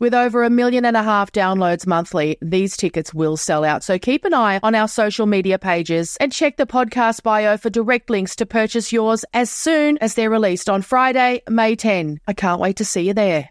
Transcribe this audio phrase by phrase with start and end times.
[0.00, 3.82] With over a million and a half downloads monthly, these tickets will sell out.
[3.82, 7.68] So keep an eye on our social media pages and check the podcast bio for
[7.68, 12.20] direct links to purchase yours as soon as they're released on Friday, May 10.
[12.28, 13.50] I can't wait to see you there.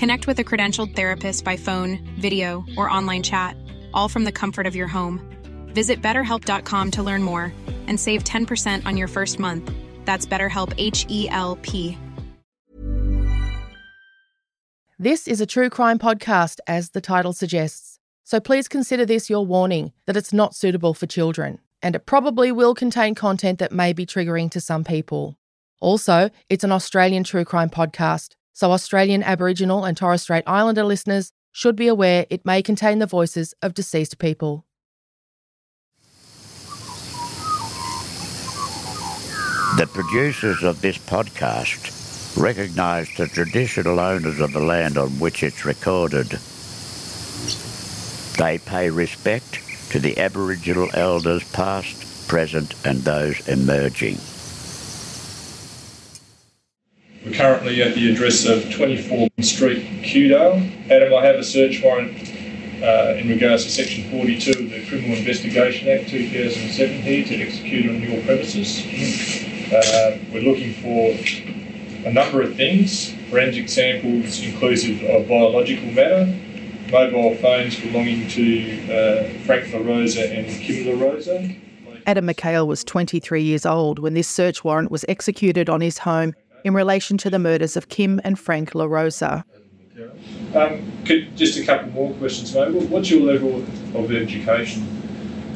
[0.00, 3.54] Connect with a credentialed therapist by phone, video, or online chat,
[3.92, 5.20] all from the comfort of your home.
[5.74, 7.52] Visit betterhelp.com to learn more
[7.86, 9.70] and save 10% on your first month.
[10.06, 11.98] That's BetterHelp H E L P.
[14.98, 17.98] This is a true crime podcast, as the title suggests.
[18.24, 22.50] So please consider this your warning that it's not suitable for children, and it probably
[22.52, 25.36] will contain content that may be triggering to some people.
[25.78, 31.32] Also, it's an Australian true crime podcast, so Australian Aboriginal and Torres Strait Islander listeners
[31.52, 34.64] should be aware it may contain the voices of deceased people.
[39.76, 45.64] The producers of this podcast recognise the traditional owners of the land on which it's
[45.64, 46.38] recorded.
[48.36, 54.18] They pay respect to the Aboriginal elders past, present and those emerging.
[57.24, 60.90] We're currently at the address of 24 Street, Kewdale.
[60.90, 62.16] Adam, I have a search warrant
[62.82, 67.90] uh, in regards to Section 42 of the Criminal Investigation Act 2007 here to execute
[67.90, 68.80] on your premises.
[69.70, 76.24] Uh, we're looking for a number of things, forensic samples inclusive of biological matter,
[76.90, 81.54] mobile phones belonging to uh, Frank La Rosa and Kim La Rosa.
[82.06, 86.34] Adam McHale was 23 years old when this search warrant was executed on his home
[86.64, 89.44] in relation to the murders of Kim and Frank La Rosa.
[90.54, 92.72] Um, could, just a couple more questions, mate.
[92.72, 93.56] What's your level
[93.94, 94.86] of education?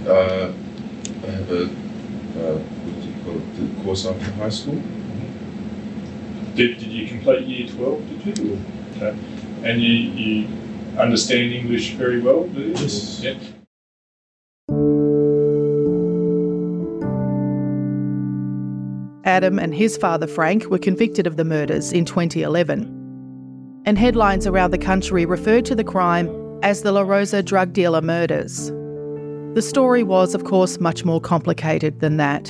[0.06, 0.52] Uh,
[1.22, 4.80] I have a, uh, what do you call it, the course after high school.
[6.54, 8.60] Did, did you complete year 12, did you?
[8.96, 9.18] Okay.
[9.64, 10.48] And you, you
[10.98, 12.74] understand English very well, do you?
[12.74, 13.20] Yes.
[13.20, 13.34] Yeah.
[19.24, 23.82] Adam and his father Frank were convicted of the murders in 2011.
[23.86, 26.28] And headlines around the country referred to the crime
[26.62, 28.70] as the La Rosa drug dealer murders.
[29.54, 32.48] The story was, of course, much more complicated than that.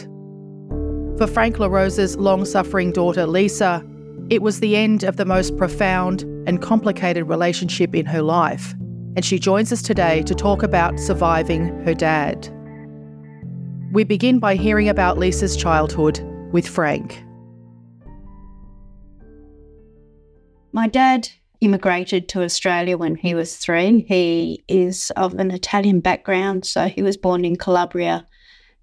[1.17, 3.85] For Frank La Rosa's long suffering daughter Lisa,
[4.31, 8.75] It was the end of the most profound and complicated relationship in her life,
[9.17, 12.49] and she joins us today to talk about surviving her dad.
[13.93, 16.19] We begin by hearing about Lisa's childhood
[16.55, 17.21] with Frank.
[20.73, 21.29] My dad
[21.61, 24.05] immigrated to Australia when he was three.
[24.07, 28.25] He is of an Italian background, so he was born in Calabria.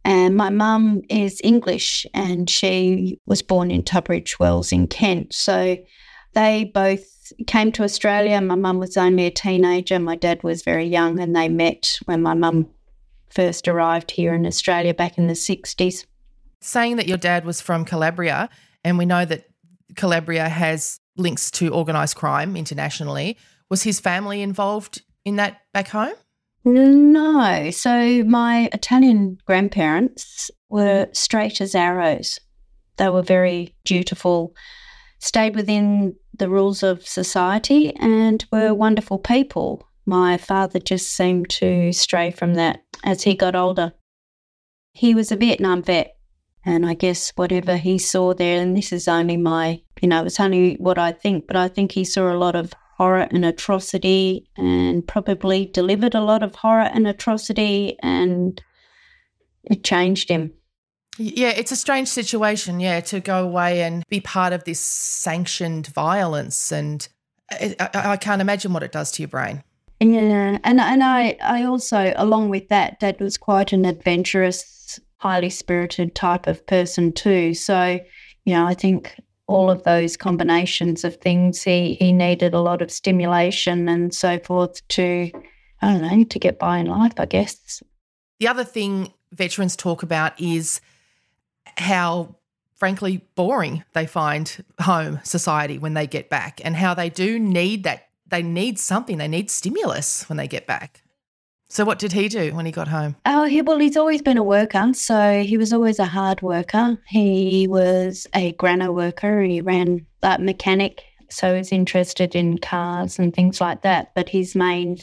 [0.03, 5.33] And my mum is English and she was born in Tunbridge Wells in Kent.
[5.33, 5.77] So
[6.33, 8.41] they both came to Australia.
[8.41, 12.21] My mum was only a teenager, my dad was very young, and they met when
[12.21, 12.67] my mum
[13.29, 16.05] first arrived here in Australia back in the 60s.
[16.61, 18.49] Saying that your dad was from Calabria,
[18.83, 19.45] and we know that
[19.95, 23.37] Calabria has links to organised crime internationally.
[23.69, 26.13] Was his family involved in that back home?
[26.63, 27.71] No.
[27.71, 32.39] So my Italian grandparents were straight as arrows.
[32.97, 34.55] They were very dutiful,
[35.19, 39.87] stayed within the rules of society, and were wonderful people.
[40.05, 43.93] My father just seemed to stray from that as he got older.
[44.93, 46.15] He was a Vietnam vet,
[46.65, 50.39] and I guess whatever he saw there, and this is only my, you know, it's
[50.39, 54.47] only what I think, but I think he saw a lot of horror and atrocity
[54.57, 58.61] and probably delivered a lot of horror and atrocity, and
[59.63, 60.53] it changed him.
[61.17, 65.87] Yeah, it's a strange situation, yeah, to go away and be part of this sanctioned
[65.87, 66.71] violence.
[66.71, 67.07] And
[67.51, 69.63] I, I can't imagine what it does to your brain.
[69.99, 74.63] Yeah, and and I I also along with that, Dad was quite an adventurous,
[75.21, 77.53] highly spirited type of person too.
[77.53, 77.99] So,
[78.43, 79.15] you know, I think
[79.45, 84.39] all of those combinations of things, he he needed a lot of stimulation and so
[84.39, 85.31] forth to
[85.81, 87.83] I don't know to get by in life, I guess.
[88.39, 90.81] The other thing veterans talk about is
[91.77, 92.35] how
[92.73, 97.83] frankly boring they find home society when they get back and how they do need
[97.83, 99.17] that they need something.
[99.17, 101.00] They need stimulus when they get back.
[101.71, 103.15] So, what did he do when he got home?
[103.25, 104.91] Oh, he, well, he's always been a worker.
[104.93, 106.97] So, he was always a hard worker.
[107.07, 109.41] He was a grano worker.
[109.41, 111.01] He ran that mechanic.
[111.29, 114.13] So, he's interested in cars and things like that.
[114.15, 114.97] But his main,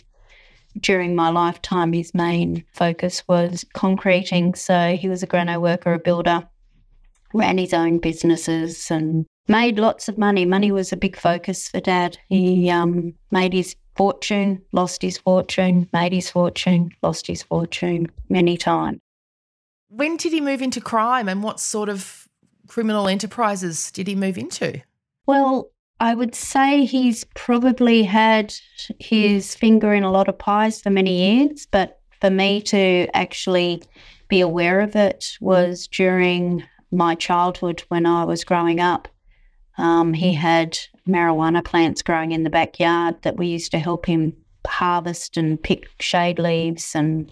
[0.78, 4.54] during my lifetime, his main focus was concreting.
[4.54, 6.46] So, he was a grano worker, a builder,
[7.32, 10.44] ran his own businesses and made lots of money.
[10.44, 12.18] Money was a big focus for Dad.
[12.28, 18.56] He um, made his fortune, lost his fortune, made his fortune, lost his fortune many
[18.56, 19.00] times.
[19.88, 22.28] When did he move into crime and what sort of
[22.68, 24.80] criminal enterprises did he move into?
[25.26, 28.54] Well, I would say he's probably had
[29.00, 33.82] his finger in a lot of pies for many years, but for me to actually
[34.28, 36.62] be aware of it was during
[36.92, 39.08] my childhood when I was growing up.
[39.76, 40.78] Um, he had
[41.08, 44.34] marijuana plants growing in the backyard that we used to help him
[44.66, 47.30] harvest and pick shade leaves and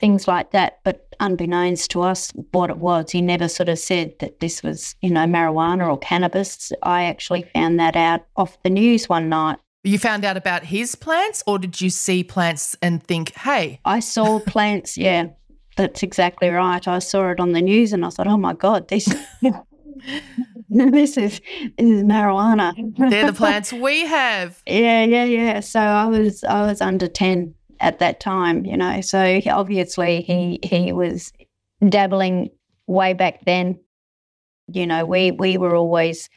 [0.00, 0.80] things like that.
[0.82, 4.96] But unbeknownst to us, what it was, he never sort of said that this was,
[5.02, 6.72] you know, marijuana or cannabis.
[6.82, 9.58] I actually found that out off the news one night.
[9.84, 13.80] You found out about his plants, or did you see plants and think, hey?
[13.84, 15.28] I saw plants, yeah.
[15.76, 16.86] That's exactly right.
[16.86, 19.08] I saw it on the news and I thought, oh my God, this
[20.92, 21.40] this is
[21.76, 22.72] this is marijuana.
[23.10, 24.62] They're the plants we have.
[24.66, 25.60] Yeah, yeah, yeah.
[25.60, 29.00] So I was I was under ten at that time, you know.
[29.00, 31.32] So obviously he he was
[31.88, 32.50] dabbling
[32.86, 33.80] way back then.
[34.68, 36.28] You know, we we were always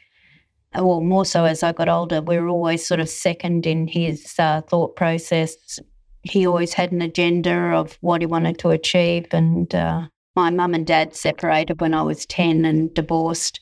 [0.74, 4.34] well, more so as I got older, we were always sort of second in his
[4.40, 5.78] uh, thought process.
[6.22, 10.74] He always had an agenda of what he wanted to achieve, and uh, my mum
[10.74, 13.60] and dad separated when I was 10 and divorced.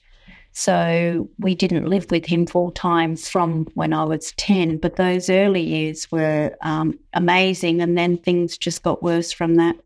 [0.52, 5.30] So we didn't live with him full time from when I was 10, but those
[5.30, 7.80] early years were um, amazing.
[7.80, 9.76] And then things just got worse from that.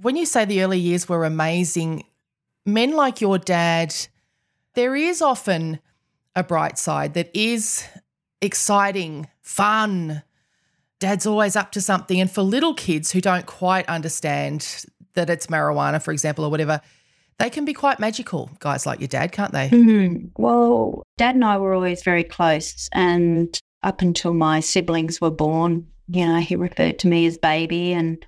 [0.00, 2.04] When you say the early years were amazing,
[2.64, 3.94] men like your dad,
[4.74, 5.80] there is often
[6.36, 7.84] a bright side that is
[8.40, 10.22] exciting, fun.
[11.00, 12.20] Dad's always up to something.
[12.20, 16.80] And for little kids who don't quite understand that it's marijuana, for example, or whatever,
[17.38, 19.68] they can be quite magical, guys like your dad, can't they?
[19.68, 20.28] Mm-hmm.
[20.36, 22.88] Well, dad and I were always very close.
[22.92, 27.92] And up until my siblings were born, you know, he referred to me as baby
[27.92, 28.24] and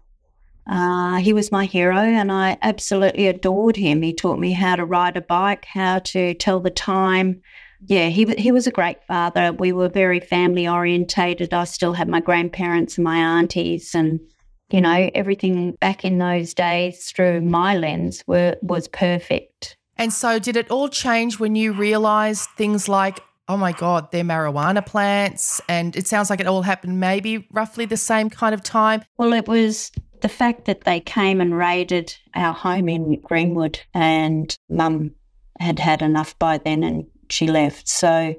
[0.70, 4.02] uh, he was my hero and I absolutely adored him.
[4.02, 7.40] He taught me how to ride a bike, how to tell the time.
[7.86, 9.52] Yeah, he, he was a great father.
[9.52, 11.54] We were very family orientated.
[11.54, 14.20] I still have my grandparents and my aunties and
[14.70, 19.76] you know, everything back in those days through my lens were was perfect.
[19.96, 24.24] And so did it all change when you realized things like oh my God, they're
[24.24, 25.60] marijuana plants.
[25.68, 29.02] And it sounds like it all happened maybe roughly the same kind of time.
[29.16, 34.54] Well, it was the fact that they came and raided our home in Greenwood, and
[34.68, 35.12] mum
[35.58, 37.88] had had enough by then and she left.
[37.88, 38.34] So,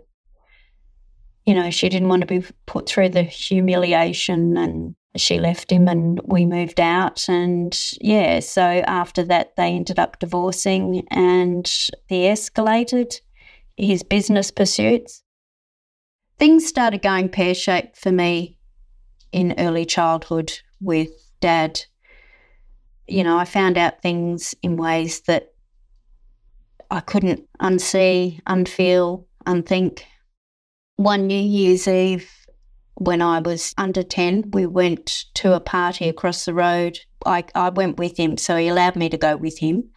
[1.46, 5.88] you know, she didn't want to be put through the humiliation and she left him
[5.88, 7.28] and we moved out.
[7.30, 11.68] And yeah, so after that, they ended up divorcing and
[12.08, 13.20] he escalated
[13.78, 15.24] his business pursuits.
[16.38, 18.58] Things started going pear shaped for me
[19.32, 21.10] in early childhood with
[21.40, 21.82] dad.
[23.08, 25.54] You know, I found out things in ways that
[26.92, 30.06] I couldn't unsee, unfeel, unthink.
[30.96, 32.30] One New Year's Eve,
[33.00, 37.00] when I was under 10, we went to a party across the road.
[37.26, 39.90] I, I went with him, so he allowed me to go with him.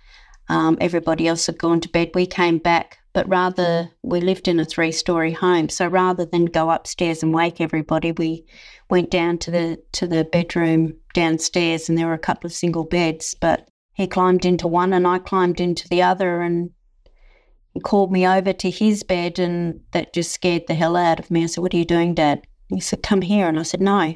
[0.49, 2.11] Um, everybody else had gone to bed.
[2.15, 5.69] We came back, but rather, we lived in a three story home.
[5.69, 8.45] So rather than go upstairs and wake everybody, we
[8.91, 12.85] went down to the to the bedroom downstairs and there were a couple of single
[12.85, 16.71] beds but he climbed into one and I climbed into the other and
[17.83, 21.45] called me over to his bed and that just scared the hell out of me.
[21.45, 22.47] I said, What are you doing, Dad?
[22.73, 23.49] He said, Come here.
[23.49, 24.15] And I said, No.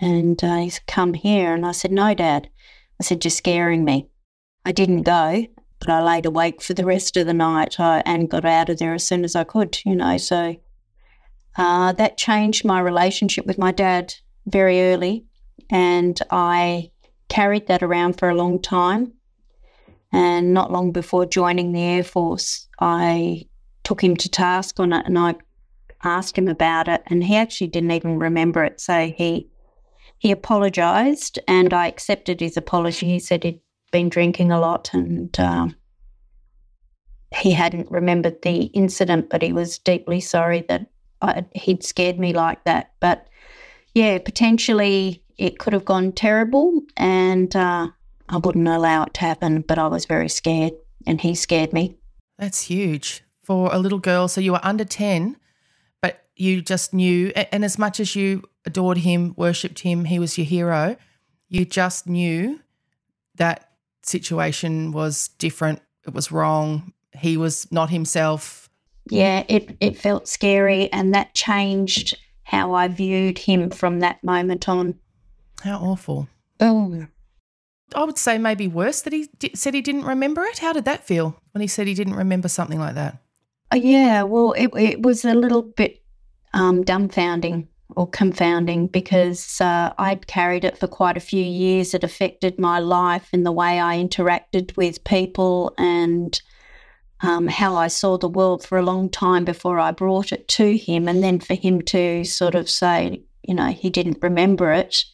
[0.00, 1.54] And uh, he said, Come here.
[1.54, 2.48] And I said, No, Dad.
[3.00, 4.08] I said, You're scaring me.
[4.64, 5.46] I didn't go,
[5.78, 8.78] but I laid awake for the rest of the night uh, and got out of
[8.78, 10.16] there as soon as I could, you know.
[10.16, 10.56] So
[11.56, 14.14] uh, that changed my relationship with my dad
[14.46, 15.26] very early.
[15.70, 16.90] And I
[17.28, 19.12] carried that around for a long time.
[20.12, 23.46] And not long before joining the Air Force, I
[23.82, 25.34] took him to task on it and I
[26.04, 27.02] asked him about it.
[27.06, 28.80] And he actually didn't even remember it.
[28.80, 29.48] So he
[30.18, 33.06] he apologized and I accepted his apology.
[33.06, 35.74] He said he'd been drinking a lot and um,
[37.34, 40.86] he hadn't remembered the incident, but he was deeply sorry that
[41.20, 42.92] I, he'd scared me like that.
[43.00, 43.26] But
[43.94, 47.88] yeah, potentially it could have gone terrible and uh,
[48.28, 51.96] I wouldn't allow it to happen, but I was very scared and he scared me.
[52.38, 54.28] That's huge for a little girl.
[54.28, 55.41] So you were under 10, but
[56.36, 60.46] you just knew, and as much as you adored him, worshipped him, he was your
[60.46, 60.96] hero,
[61.48, 62.60] you just knew
[63.36, 63.70] that
[64.02, 65.80] situation was different.
[66.06, 66.92] It was wrong.
[67.14, 68.68] He was not himself.
[69.10, 74.68] Yeah, it, it felt scary, and that changed how I viewed him from that moment
[74.68, 74.94] on.
[75.62, 76.28] How awful.
[76.60, 77.06] Oh,
[77.94, 80.58] I would say maybe worse that he d- said he didn't remember it.
[80.58, 83.18] How did that feel when he said he didn't remember something like that?
[83.72, 86.01] Uh, yeah, well, it, it was a little bit
[86.52, 91.94] um, dumbfounding or confounding because uh, I'd carried it for quite a few years.
[91.94, 96.40] It affected my life and the way I interacted with people and
[97.20, 100.76] um, how I saw the world for a long time before I brought it to
[100.76, 101.06] him.
[101.06, 105.04] And then for him to sort of say, you know, he didn't remember it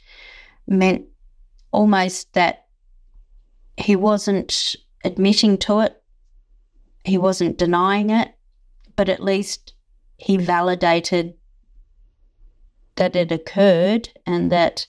[0.66, 1.07] meant
[1.73, 2.66] almost that
[3.76, 6.02] he wasn't admitting to it,
[7.04, 8.28] he wasn't denying it,
[8.97, 9.75] but at least
[10.18, 11.34] he validated
[12.96, 14.87] that it occurred and that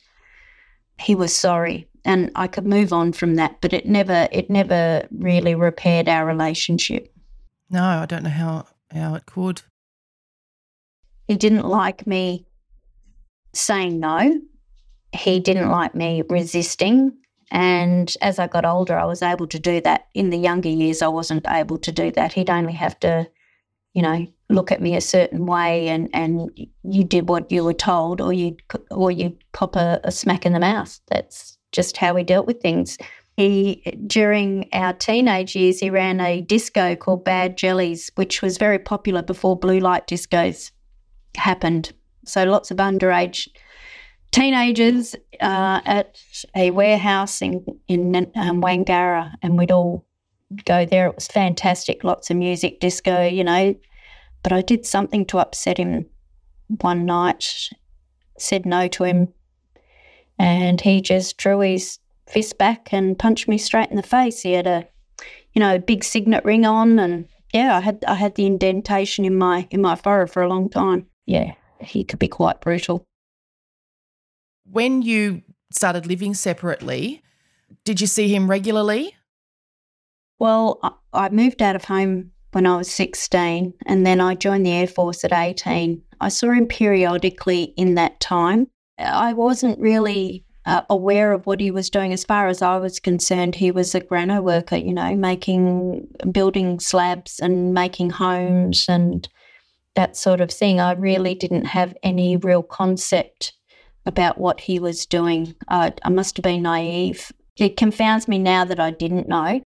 [1.00, 1.88] he was sorry.
[2.04, 6.26] And I could move on from that but it never it never really repaired our
[6.26, 7.14] relationship.
[7.70, 9.62] No I don't know how how it could.
[11.28, 12.48] He didn't like me
[13.54, 14.42] saying no.
[15.16, 17.14] He didn't like me resisting.
[17.52, 20.08] And as I got older, I was able to do that.
[20.14, 22.34] In the younger years, I wasn't able to do that.
[22.34, 23.28] He'd only have to,
[23.94, 26.50] you know, look at me a certain way, and, and
[26.84, 28.58] you did what you were told, or you
[28.92, 31.00] or you cop a, a smack in the mouth.
[31.08, 32.98] That's just how we dealt with things.
[33.38, 38.80] He during our teenage years, he ran a disco called Bad Jellies, which was very
[38.80, 40.72] popular before blue light discos
[41.38, 41.94] happened.
[42.26, 43.48] So lots of underage
[44.32, 46.22] teenagers uh, at
[46.56, 50.06] a warehouse in in um, Wangara, and we'd all
[50.66, 51.08] go there.
[51.08, 53.76] It was fantastic, lots of music, disco, you know.
[54.44, 56.08] But I did something to upset him
[56.82, 57.70] one night.
[58.38, 59.34] Said no to him,
[60.38, 64.42] and he just drew his fist back and punched me straight in the face.
[64.42, 64.88] He had a,
[65.54, 69.36] you know, big signet ring on, and yeah, I had I had the indentation in
[69.36, 71.08] my in my forehead for a long time.
[71.26, 73.06] Yeah, he could be quite brutal
[74.72, 75.42] when you
[75.72, 77.22] started living separately,
[77.84, 79.16] did you see him regularly?
[80.38, 80.80] Well,
[81.12, 84.88] I moved out of home when I was 16 and then I joined the Air
[84.88, 86.02] Force at 18.
[86.22, 88.68] I saw him periodically in that time.
[88.98, 93.00] I wasn't really uh, aware of what he was doing as far as I was
[93.00, 93.56] concerned.
[93.56, 99.28] He was a grano worker, you know, making, building slabs and making homes and
[99.96, 100.80] that sort of thing.
[100.80, 103.54] I really didn't have any real concept
[104.06, 105.56] about what he was doing.
[105.68, 107.32] I, I must have been naive.
[107.58, 109.62] It confounds me now that I didn't know.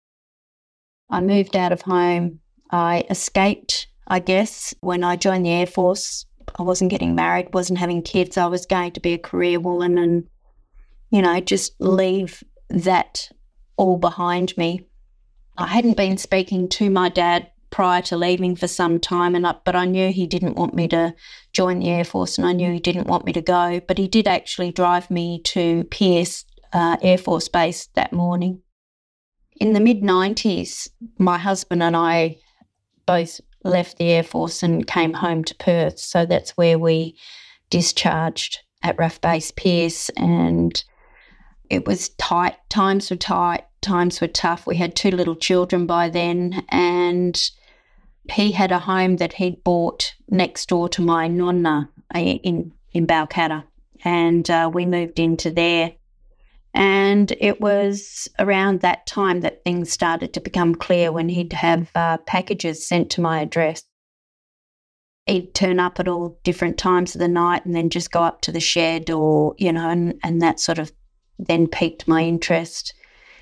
[1.09, 2.39] I moved out of home.
[2.71, 6.25] I escaped, I guess, when I joined the Air Force.
[6.57, 8.37] I wasn't getting married, wasn't having kids.
[8.37, 10.27] I was going to be a career woman and,
[11.11, 13.29] you know, just leave that
[13.77, 14.87] all behind me.
[15.57, 19.75] I hadn't been speaking to my dad prior to leaving for some time, and but
[19.75, 21.13] I knew he didn't want me to
[21.53, 23.81] join the Air Force, and I knew he didn't want me to go.
[23.87, 28.61] But he did actually drive me to Pearce uh, Air Force Base that morning.
[29.57, 32.37] In the mid 90s, my husband and I
[33.09, 35.97] both left the Air Force and came home to Perth.
[35.97, 37.15] So that's where we
[37.71, 40.09] discharged at RAAF Base Pearce.
[40.09, 40.83] And
[41.71, 44.67] it was tight, times were tight, times were tough.
[44.67, 46.63] We had two little children by then.
[46.69, 47.35] And
[48.31, 53.07] he had a home that he'd bought next door to my nonna uh, in, in
[53.07, 53.63] Balcatta.
[54.03, 55.93] And uh, we moved into there.
[56.73, 61.89] And it was around that time that things started to become clear when he'd have
[61.95, 63.83] uh, packages sent to my address.
[65.25, 68.41] He'd turn up at all different times of the night and then just go up
[68.41, 70.91] to the shed or, you know, and, and that sort of
[71.37, 72.93] then piqued my interest.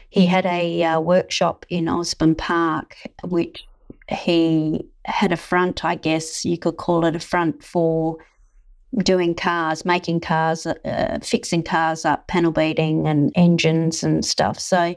[0.09, 3.65] He had a uh, workshop in Osborne Park, which
[4.09, 8.17] he had a front, I guess you could call it a front for
[9.03, 14.59] doing cars, making cars, uh, fixing cars up, panel beating and engines and stuff.
[14.59, 14.95] So,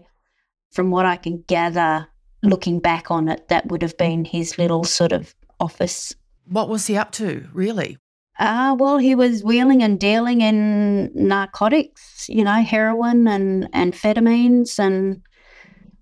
[0.72, 2.06] from what I can gather,
[2.42, 6.14] looking back on it, that would have been his little sort of office.
[6.46, 7.98] What was he up to, really?
[8.38, 15.20] Uh, well, he was wheeling and dealing in narcotics, you know, heroin and amphetamines and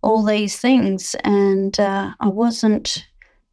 [0.02, 1.16] all these things.
[1.25, 3.04] And uh, I wasn't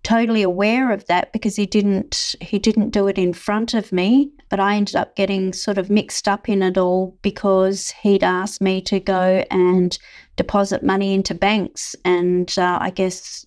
[0.06, 4.32] totally aware of that because he didn't he didn't do it in front of me
[4.50, 8.62] but I ended up getting sort of mixed up in it all because he'd asked
[8.62, 9.98] me to go and
[10.36, 11.96] deposit money into banks.
[12.06, 13.46] And uh, I guess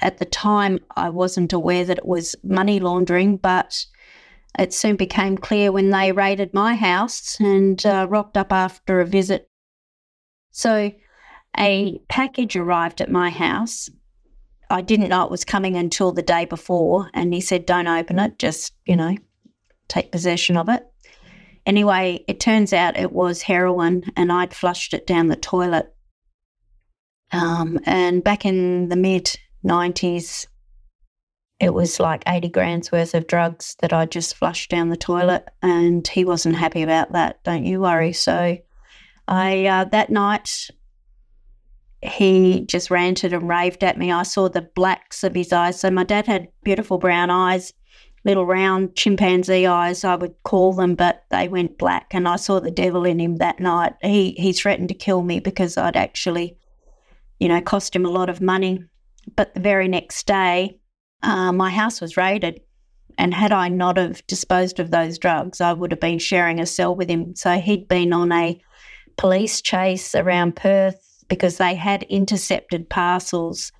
[0.00, 3.84] at the time I wasn't aware that it was money laundering but
[4.58, 9.06] it soon became clear when they raided my house and uh, rocked up after a
[9.06, 9.48] visit.
[10.50, 10.92] So
[11.58, 13.90] a package arrived at my house
[14.70, 17.10] I didn't know it was coming until the day before.
[17.14, 19.16] And he said, Don't open it, just, you know,
[19.88, 20.86] take possession of it.
[21.66, 25.94] Anyway, it turns out it was heroin and I'd flushed it down the toilet.
[27.30, 30.46] Um, and back in the mid 90s,
[31.60, 35.48] it was like 80 grand's worth of drugs that I just flushed down the toilet.
[35.60, 37.42] And he wasn't happy about that.
[37.44, 38.12] Don't you worry.
[38.12, 38.56] So
[39.26, 40.70] I, uh, that night,
[42.02, 44.12] he just ranted and raved at me.
[44.12, 45.80] I saw the blacks of his eyes.
[45.80, 47.72] So my dad had beautiful brown eyes,
[48.24, 52.14] little round chimpanzee eyes, I would call them, but they went black.
[52.14, 53.94] And I saw the devil in him that night.
[54.02, 56.56] He he threatened to kill me because I'd actually,
[57.40, 58.84] you know, cost him a lot of money.
[59.34, 60.78] But the very next day,
[61.22, 62.60] uh, my house was raided.
[63.20, 66.66] And had I not have disposed of those drugs, I would have been sharing a
[66.66, 67.34] cell with him.
[67.34, 68.60] So he'd been on a
[69.16, 73.72] police chase around Perth because they had intercepted parcels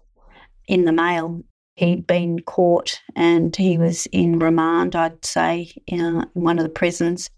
[0.66, 1.42] in the mail.
[1.74, 7.30] He'd been caught and he was in remand, I'd say, in one of the prisons.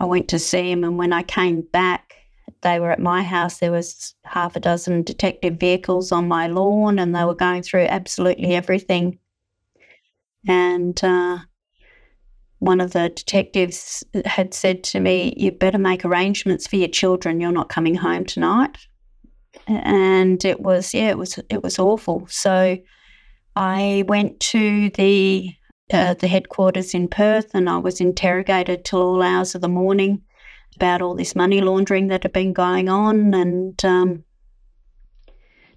[0.00, 2.14] I went to see him, and when I came back,
[2.62, 3.58] they were at my house.
[3.58, 7.86] There was half a dozen detective vehicles on my lawn, and they were going through
[7.86, 9.18] absolutely everything.
[10.48, 11.38] And uh,
[12.58, 17.40] one of the detectives had said to me, "You better make arrangements for your children.
[17.40, 18.78] You're not coming home tonight."
[19.66, 22.26] And it was yeah, it was it was awful.
[22.28, 22.78] So
[23.56, 25.50] I went to the
[25.92, 30.22] uh, the headquarters in Perth, and I was interrogated till all hours of the morning
[30.76, 34.24] about all this money laundering that had been going on, and um,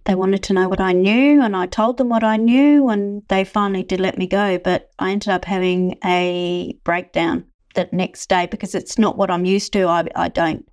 [0.05, 3.23] they wanted to know what I knew, and I told them what I knew, and
[3.27, 4.57] they finally did let me go.
[4.57, 9.45] But I ended up having a breakdown that next day because it's not what I'm
[9.45, 9.87] used to.
[9.87, 10.65] I, I don't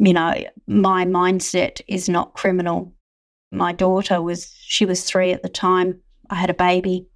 [0.00, 0.34] you know,
[0.66, 2.94] my mindset is not criminal.
[3.52, 6.00] My daughter was, she was three at the time.
[6.30, 7.06] I had a baby.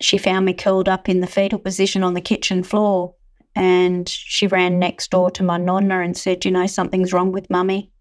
[0.00, 3.14] She found me curled up in the fetal position on the kitchen floor.
[3.54, 7.48] And she ran next door to my nonna and said, You know, something's wrong with
[7.48, 7.92] mummy.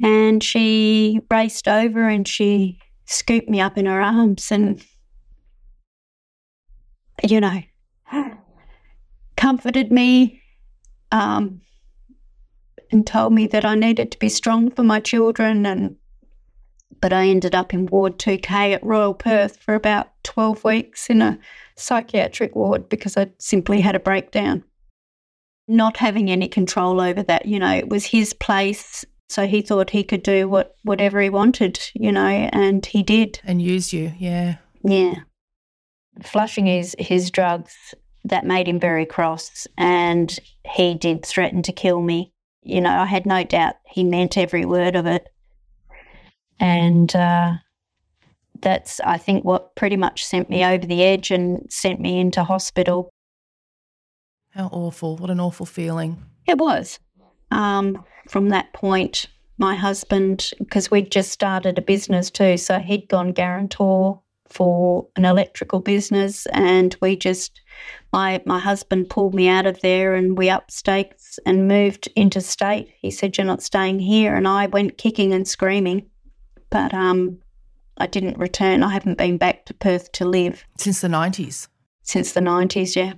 [0.00, 4.80] And she raced over and she scooped me up in her arms and,
[7.22, 7.62] you know,
[9.36, 10.40] comforted me.
[11.10, 11.62] Um,
[12.90, 15.96] and told me that I needed to be strong for my children and
[17.00, 21.22] but I ended up in Ward 2K at Royal Perth for about 12 weeks in
[21.22, 21.38] a
[21.76, 24.64] psychiatric ward because I simply had a breakdown.
[25.68, 29.04] Not having any control over that, you know, it was his place.
[29.28, 33.38] So he thought he could do what whatever he wanted, you know, and he did.
[33.44, 34.56] And used you, yeah.
[34.82, 35.14] Yeah.
[36.22, 39.66] Flushing his, his drugs, that made him very cross.
[39.76, 40.36] And
[40.74, 42.32] he did threaten to kill me.
[42.62, 45.28] You know, I had no doubt he meant every word of it.
[46.60, 47.54] And uh,
[48.60, 52.44] that's, I think, what pretty much sent me over the edge and sent me into
[52.44, 53.10] hospital.
[54.50, 55.16] How awful.
[55.16, 56.22] What an awful feeling.
[56.46, 56.98] It was.
[57.50, 59.26] Um, from that point,
[59.58, 65.24] my husband, because we'd just started a business too, so he'd gone guarantor for an
[65.24, 67.60] electrical business, and we just,
[68.12, 72.90] my my husband pulled me out of there, and we up stakes and moved interstate.
[73.00, 76.08] He said, "You're not staying here," and I went kicking and screaming,
[76.70, 77.38] but um,
[77.96, 78.82] I didn't return.
[78.82, 81.68] I haven't been back to Perth to live Since the 90s.
[82.02, 82.96] since the nineties.
[82.96, 83.14] Yeah.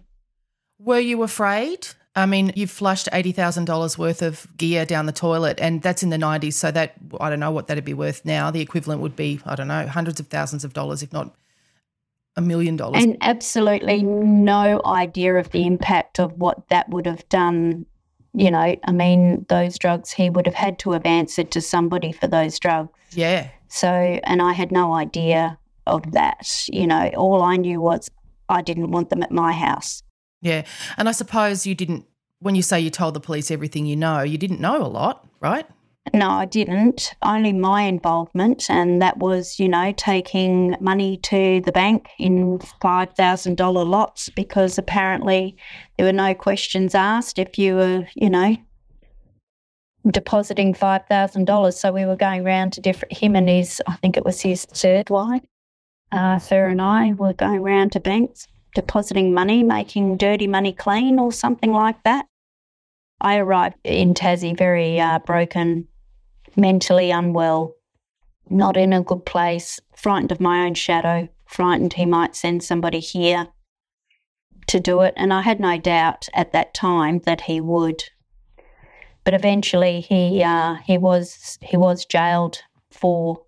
[0.79, 1.89] Were you afraid?
[2.17, 6.17] I mean, you've flushed $80,000 worth of gear down the toilet, and that's in the
[6.17, 6.55] 90s.
[6.55, 8.51] So, that, I don't know what that'd be worth now.
[8.51, 11.35] The equivalent would be, I don't know, hundreds of thousands of dollars, if not
[12.37, 13.03] a million dollars.
[13.03, 17.87] And absolutely no idea of the impact of what that would have done.
[18.33, 22.13] You know, I mean, those drugs, he would have had to have answered to somebody
[22.13, 22.91] for those drugs.
[23.13, 23.49] Yeah.
[23.69, 26.67] So, and I had no idea of that.
[26.69, 28.09] You know, all I knew was
[28.49, 30.03] I didn't want them at my house.
[30.43, 30.65] Yeah.
[30.97, 32.07] And I suppose you didn't,
[32.41, 35.27] when you say you told the police everything you know, you didn't know a lot,
[35.41, 35.67] right?
[36.15, 37.15] No, I didn't.
[37.23, 43.87] Only my involvement, and that was, you know, taking money to the bank in $5,000
[43.87, 45.57] lots because apparently
[45.97, 48.57] there were no questions asked if you were, you know,
[50.11, 51.75] depositing $5,000.
[51.75, 54.65] So we were going around to different, him and his, I think it was his
[54.65, 55.43] third wife,
[56.13, 61.19] uh, Fer and I were going around to banks, depositing money, making dirty money clean
[61.19, 62.27] or something like that.
[63.21, 65.89] I arrived in Tassie very uh, broken,
[66.57, 67.75] mentally unwell,
[68.49, 73.01] not in a good place, frightened of my own shadow, frightened he might send somebody
[73.01, 73.49] here
[74.69, 75.15] to do it.
[75.17, 78.05] And I had no doubt at that time that he would.
[79.25, 83.43] But eventually he uh, he was he was jailed for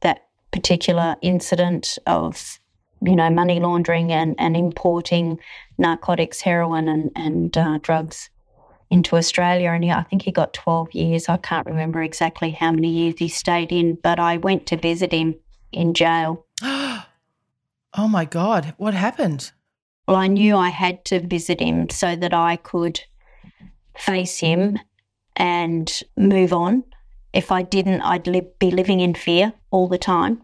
[0.00, 2.59] that particular incident of
[3.02, 5.38] you know money laundering and, and importing
[5.78, 8.30] narcotics, heroin and and uh, drugs
[8.90, 9.70] into Australia.
[9.70, 11.28] And he, I think he got twelve years.
[11.28, 15.12] I can't remember exactly how many years he stayed in, but I went to visit
[15.12, 15.36] him
[15.72, 16.46] in jail.
[17.92, 18.74] Oh my God.
[18.76, 19.50] What happened?
[20.06, 23.00] Well, I knew I had to visit him so that I could
[23.96, 24.78] face him
[25.36, 26.84] and move on.
[27.32, 30.42] If I didn't, I'd li- be living in fear all the time.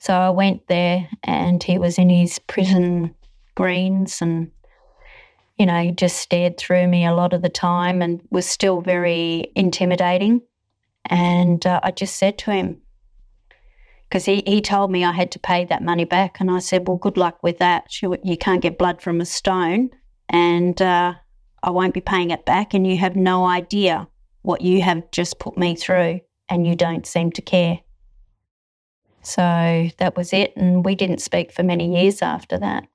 [0.00, 3.14] So I went there and he was in his prison
[3.54, 4.50] greens and,
[5.58, 9.52] you know, just stared through me a lot of the time and was still very
[9.54, 10.40] intimidating.
[11.04, 12.80] And uh, I just said to him,
[14.08, 16.40] because he, he told me I had to pay that money back.
[16.40, 18.02] And I said, Well, good luck with that.
[18.02, 19.90] You, can't get blood from a stone,
[20.28, 21.14] and uh,
[21.62, 22.74] I won't be paying it back.
[22.74, 24.08] And you have no idea
[24.42, 27.80] what you have just put me through, and you don't seem to care.
[29.22, 30.56] So that was it.
[30.56, 32.86] And we didn't speak for many years after that.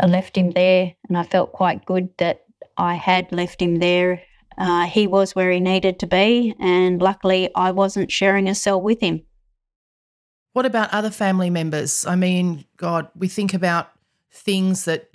[0.00, 2.44] I left him there, and I felt quite good that
[2.76, 4.22] I had left him there.
[4.58, 8.80] Uh, he was where he needed to be, and luckily I wasn't sharing a cell
[8.80, 9.22] with him.
[10.52, 12.06] What about other family members?
[12.06, 13.90] I mean, God, we think about
[14.32, 15.10] things that,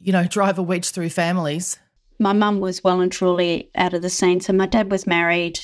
[0.00, 1.78] you know, drive a wedge through families.
[2.18, 4.40] My mum was well and truly out of the scene.
[4.40, 5.60] So my dad was married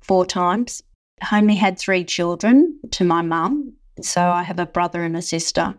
[0.00, 0.82] four times.
[1.30, 3.74] I only had three children to my mum.
[4.02, 5.74] So I have a brother and a sister.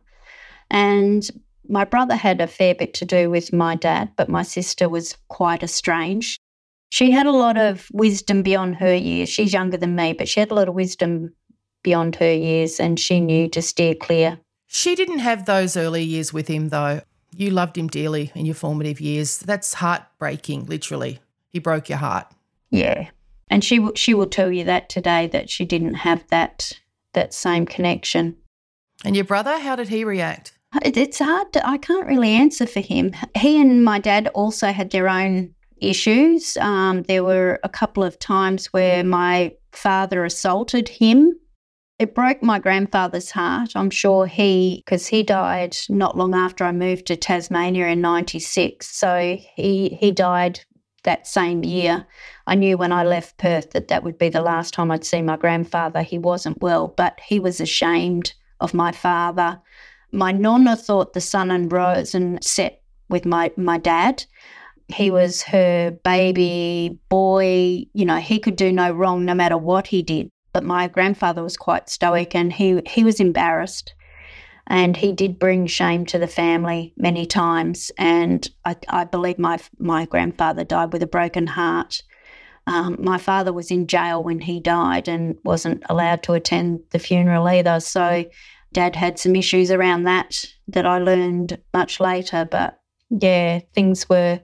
[0.70, 1.28] And
[1.68, 5.18] my brother had a fair bit to do with my dad, but my sister was
[5.28, 6.40] quite estranged.
[6.90, 9.30] She had a lot of wisdom beyond her years.
[9.30, 11.34] She's younger than me, but she had a lot of wisdom
[11.84, 14.40] beyond her years and she knew to steer clear.
[14.68, 17.02] She didn't have those early years with him, though.
[17.36, 19.40] You loved him dearly in your formative years.
[19.40, 21.20] That's heartbreaking, literally.
[21.50, 22.28] He broke your heart.
[22.70, 23.10] Yeah.
[23.52, 26.72] And she will- she will tell you that today that she didn't have that
[27.14, 28.38] that same connection.
[29.04, 30.54] And your brother, how did he react?
[30.84, 33.12] It's hard to, I can't really answer for him.
[33.38, 36.56] He and my dad also had their own issues.
[36.56, 41.34] Um, there were a couple of times where my father assaulted him.
[42.00, 43.74] It broke my grandfather's heart.
[43.76, 48.90] I'm sure he, because he died not long after I moved to Tasmania in 96.
[48.90, 50.62] So he, he died
[51.04, 52.06] that same year.
[52.48, 55.22] I knew when I left Perth that that would be the last time I'd see
[55.22, 56.02] my grandfather.
[56.02, 59.60] He wasn't well, but he was ashamed of my father.
[60.12, 64.26] My nonna thought the sun and rose and set with my, my dad.
[64.88, 65.14] He mm-hmm.
[65.14, 67.86] was her baby boy.
[67.94, 70.30] You know, he could do no wrong no matter what he did.
[70.54, 73.94] But my grandfather was quite stoic and he, he was embarrassed.
[74.68, 77.92] And he did bring shame to the family many times.
[77.98, 82.02] And I, I believe my, my grandfather died with a broken heart.
[82.68, 87.00] Um, my father was in jail when he died and wasn't allowed to attend the
[87.00, 87.80] funeral either.
[87.80, 88.26] So,
[88.74, 92.48] dad had some issues around that that I learned much later.
[92.50, 94.40] But yeah, things were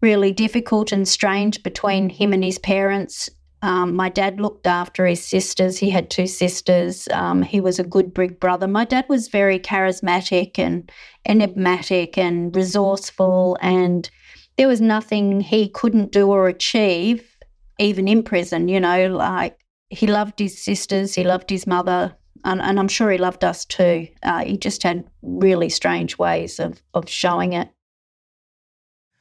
[0.00, 3.30] really difficult and strange between him and his parents.
[3.64, 5.78] Um, my dad looked after his sisters.
[5.78, 7.08] He had two sisters.
[7.10, 8.68] Um, he was a good big brother.
[8.68, 10.92] My dad was very charismatic and
[11.26, 14.10] enigmatic and resourceful, and
[14.58, 17.38] there was nothing he couldn't do or achieve,
[17.78, 18.68] even in prison.
[18.68, 19.56] You know, like
[19.88, 23.64] he loved his sisters, he loved his mother, and, and I'm sure he loved us
[23.64, 24.08] too.
[24.22, 27.70] Uh, he just had really strange ways of, of showing it.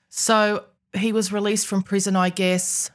[0.09, 2.91] So he was released from prison, I guess,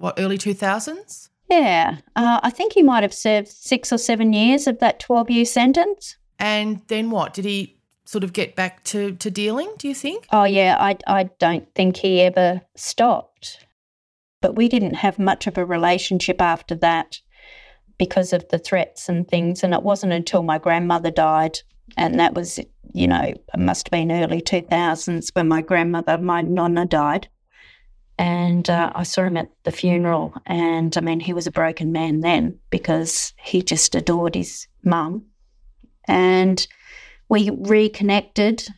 [0.00, 1.28] what, early 2000s?
[1.48, 1.98] Yeah.
[2.16, 5.44] Uh, I think he might have served six or seven years of that 12 year
[5.44, 6.16] sentence.
[6.38, 7.34] And then what?
[7.34, 10.26] Did he sort of get back to, to dealing, do you think?
[10.32, 10.76] Oh, yeah.
[10.78, 13.66] I, I don't think he ever stopped.
[14.40, 17.20] But we didn't have much of a relationship after that
[17.98, 19.62] because of the threats and things.
[19.62, 21.58] And it wasn't until my grandmother died,
[21.96, 22.58] and that was,
[22.92, 27.28] you know, it must have been early 2000s when my grandmother, my nonna, died.
[28.20, 31.90] And uh, I saw him at the funeral, and I mean, he was a broken
[31.90, 35.24] man then because he just adored his mum.
[36.06, 36.66] And
[37.30, 38.68] we reconnected,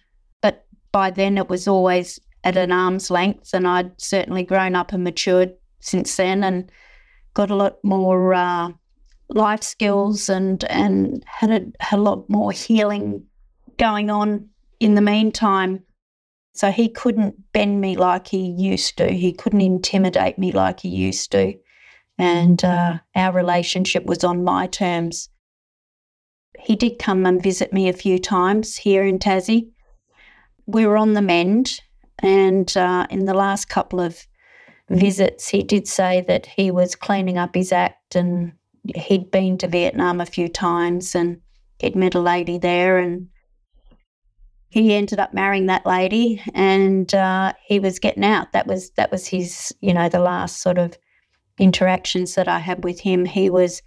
[0.42, 4.92] but by then it was always at an arm's length, and I'd certainly grown up
[4.92, 6.70] and matured since then and
[7.34, 8.68] got a lot more uh,
[9.28, 13.24] life skills and and had a, had a lot more healing
[13.76, 15.82] going on in the meantime.
[16.52, 19.10] So he couldn't bend me like he used to.
[19.10, 21.54] He couldn't intimidate me like he used to.
[22.18, 25.30] And uh, our relationship was on my terms.
[26.58, 29.70] He did come and visit me a few times here in Tassie.
[30.66, 31.80] We were on the mend,
[32.20, 34.26] and uh, in the last couple of
[34.88, 38.52] visits, he did say that he was cleaning up his act and
[38.94, 41.40] he'd been to Vietnam a few times and
[41.78, 43.28] he'd met a lady there and
[44.72, 48.52] he ended up marrying that lady and uh, he was getting out.
[48.52, 50.96] That was that was his, you know, the last sort of
[51.58, 53.26] interactions that I had with him.
[53.26, 53.82] He was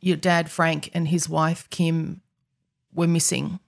[0.00, 2.20] your dad, Frank, and his wife, Kim,
[2.94, 3.58] were missing?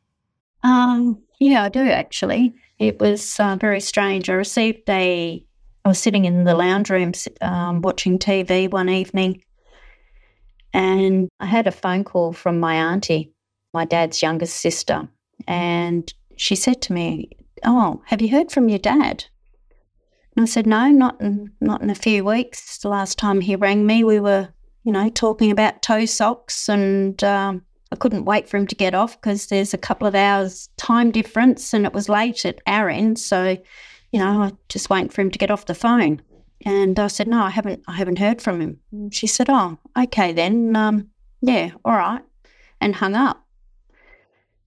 [0.62, 2.54] Um, yeah, I do actually.
[2.78, 4.30] It was uh, very strange.
[4.30, 5.44] I received a.
[5.84, 9.42] I was sitting in the lounge room um, watching TV one evening,
[10.72, 13.32] and I had a phone call from my auntie,
[13.72, 15.08] my dad's youngest sister,
[15.46, 17.30] and she said to me,
[17.64, 19.24] "Oh, have you heard from your dad?"
[20.36, 22.78] And I said, "No, not in, not in a few weeks.
[22.78, 24.50] The last time he rang me, we were
[24.84, 26.68] you know, talking about toe socks.
[26.68, 27.62] And um,
[27.92, 31.10] I couldn't wait for him to get off because there's a couple of hours time
[31.10, 33.18] difference and it was late at our end.
[33.18, 33.58] So,
[34.12, 36.22] you know, I just waiting for him to get off the phone.
[36.64, 38.80] And I said, no, I haven't, I haven't heard from him.
[38.92, 40.76] And she said, oh, okay then.
[40.76, 41.08] Um,
[41.40, 42.22] yeah, all right.
[42.80, 43.44] And hung up.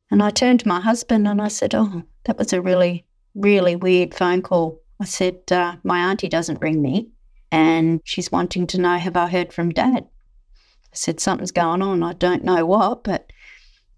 [0.09, 3.75] And I turned to my husband and I said, oh, that was a really, really
[3.75, 4.79] weird phone call.
[4.99, 7.09] I said, uh, my auntie doesn't ring me
[7.53, 10.05] and she's wanting to know have I heard from dad?
[10.05, 12.01] I said, something's going on.
[12.01, 13.03] I don't know what.
[13.03, 13.31] But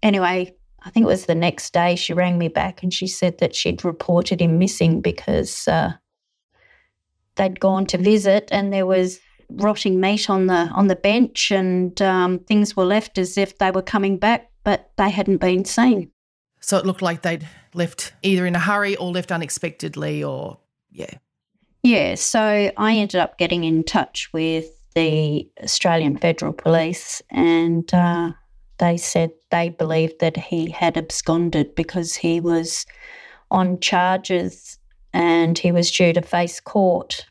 [0.02, 3.38] anyway, I think it was the next day she rang me back and she said
[3.38, 5.94] that she'd reported him missing because uh,
[7.36, 12.02] they'd gone to visit and there was rotting meat on the on the bench and
[12.02, 16.10] um, things were left as if they were coming back, but they hadn't been seen.
[16.60, 20.58] So it looked like they'd left either in a hurry or left unexpectedly, or
[20.90, 21.18] yeah.
[21.86, 28.32] Yeah, so I ended up getting in touch with the Australian Federal Police, and uh,
[28.78, 32.86] they said they believed that he had absconded because he was
[33.52, 34.80] on charges
[35.12, 37.24] and he was due to face court.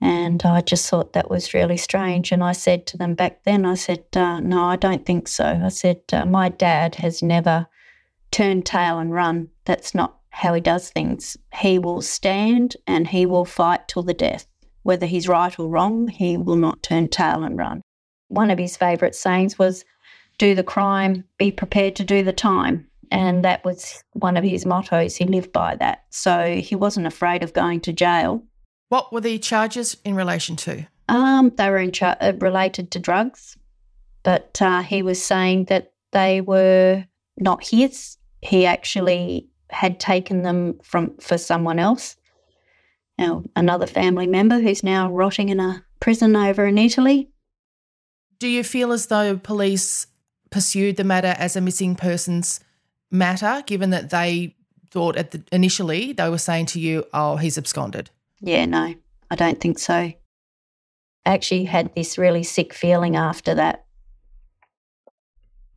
[0.00, 2.32] And I just thought that was really strange.
[2.32, 5.44] And I said to them back then, I said, uh, No, I don't think so.
[5.44, 7.66] I said, uh, My dad has never
[8.30, 9.50] turned tail and run.
[9.66, 11.36] That's not how he does things.
[11.54, 14.46] He will stand and he will fight till the death.
[14.82, 17.82] Whether he's right or wrong, he will not turn tail and run.
[18.28, 19.84] One of his favourite sayings was,
[20.38, 22.86] Do the crime, be prepared to do the time.
[23.10, 25.16] And that was one of his mottos.
[25.16, 26.04] He lived by that.
[26.10, 28.44] So he wasn't afraid of going to jail.
[28.88, 30.86] What were the charges in relation to?
[31.08, 33.56] Um, they were in char- uh, related to drugs,
[34.22, 37.04] but uh, he was saying that they were
[37.36, 38.16] not his.
[38.42, 42.16] He actually had taken them from for someone else.
[43.18, 47.30] Now, another family member who's now rotting in a prison over in Italy.
[48.38, 50.06] Do you feel as though police
[50.50, 52.60] pursued the matter as a missing persons
[53.10, 54.56] matter, given that they
[54.90, 58.10] thought at the initially they were saying to you, "Oh, he's absconded"?
[58.40, 58.94] Yeah, no,
[59.30, 59.94] I don't think so.
[59.94, 60.16] I
[61.26, 63.84] actually had this really sick feeling after that.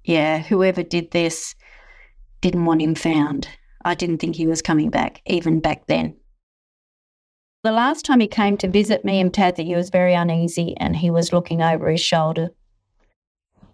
[0.04, 1.56] Yeah, whoever did this
[2.42, 3.48] didn't want him found.
[3.86, 6.16] I didn't think he was coming back, even back then.
[7.64, 10.98] The last time he came to visit me in Tassie, he was very uneasy and
[10.98, 12.50] he was looking over his shoulder.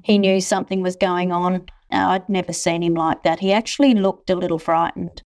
[0.03, 1.65] He knew something was going on.
[1.91, 3.39] I'd never seen him like that.
[3.39, 5.23] He actually looked a little frightened.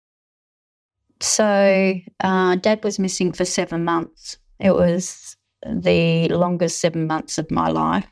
[1.20, 4.38] So, uh, Dad was missing for seven months.
[4.58, 8.06] It was the longest seven months of my life.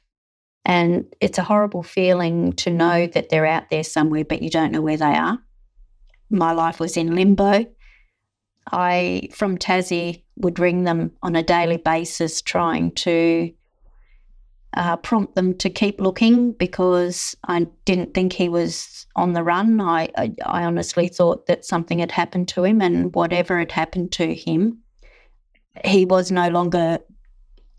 [0.64, 4.72] And it's a horrible feeling to know that they're out there somewhere, but you don't
[4.72, 5.38] know where they are
[6.30, 7.66] my life was in limbo.
[8.70, 13.52] I, from Tassie, would ring them on a daily basis, trying to
[14.74, 19.80] uh, prompt them to keep looking because I didn't think he was on the run.
[19.80, 24.12] I, I, I honestly thought that something had happened to him, and whatever had happened
[24.12, 24.78] to him,
[25.84, 26.98] he was no longer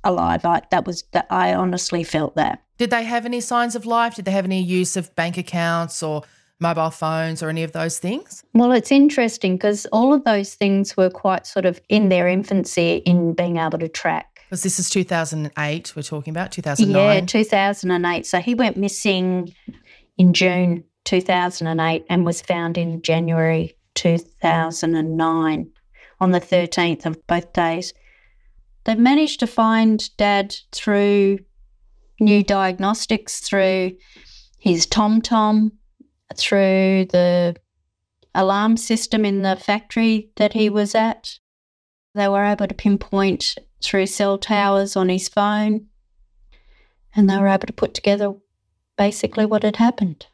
[0.03, 0.45] alive.
[0.45, 1.27] I, that was that.
[1.29, 2.63] I honestly felt that.
[2.77, 4.15] Did they have any signs of life?
[4.15, 6.23] Did they have any use of bank accounts or
[6.59, 8.43] mobile phones or any of those things?
[8.53, 12.97] Well, it's interesting because all of those things were quite sort of in their infancy
[13.05, 14.41] in being able to track.
[14.45, 16.95] Because this is 2008, we're talking about 2009.
[16.95, 18.25] Yeah, 2008.
[18.25, 19.53] So he went missing
[20.17, 25.69] in June 2008 and was found in January 2009
[26.19, 27.93] on the 13th of both days.
[28.85, 31.39] They've managed to find Dad through
[32.19, 33.97] new diagnostics, through
[34.59, 35.71] his TomTom,
[36.35, 37.55] through the
[38.33, 40.73] alarm system in the factory that he mm.
[40.73, 41.39] was at.
[42.13, 45.87] They were able to pinpoint through cell towers on his phone,
[47.15, 48.33] and they were able to put together
[48.97, 50.27] basically what had happened.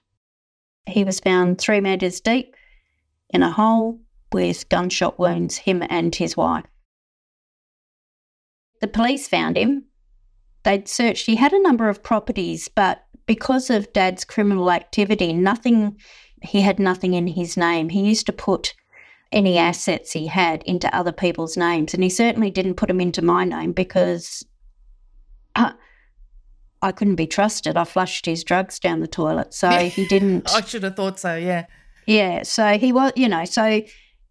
[0.85, 2.55] He was found three metres deep
[3.29, 3.99] in a hole
[4.31, 6.65] with gunshot wounds, him and his wife.
[8.81, 9.85] The police found him.
[10.63, 15.97] They'd searched, he had a number of properties, but because of dad's criminal activity, nothing,
[16.41, 17.89] he had nothing in his name.
[17.89, 18.73] He used to put
[19.31, 23.21] any assets he had into other people's names, and he certainly didn't put them into
[23.21, 24.45] my name because
[25.55, 25.71] uh,
[26.81, 27.77] I couldn't be trusted.
[27.77, 30.53] I flushed his drugs down the toilet, so he didn't.
[30.53, 31.35] I should have thought so.
[31.35, 31.65] Yeah.
[32.05, 32.43] Yeah.
[32.43, 33.81] So he was, you know, so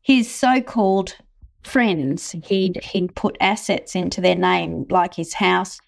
[0.03, 1.17] his so-called
[1.63, 5.81] friends, he'd he'd put assets into their name, like his house.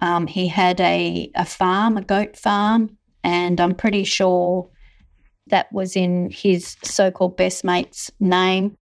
[0.00, 4.70] Um, he had a a farm, a goat farm, and I'm pretty sure
[5.48, 8.76] that was in his so-called best mate's name.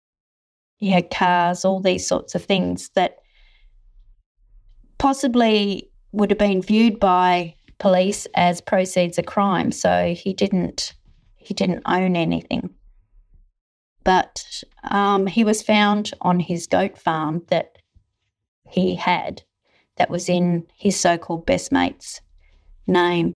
[0.78, 3.18] He had cars, all these sorts of things that
[4.97, 9.72] possibly would have been viewed by police as proceeds of crime.
[9.72, 10.93] So he didn't
[11.36, 12.70] he didn't own anything.
[14.03, 17.78] But um, he was found on his goat farm that
[18.70, 19.43] he had
[19.97, 22.21] that was in his so-called best mate's
[22.87, 23.33] name.